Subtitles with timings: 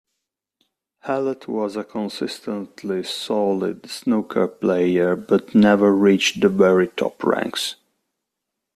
[1.01, 7.75] Hallett was a consistently solid snooker player, but never reached the very top ranks.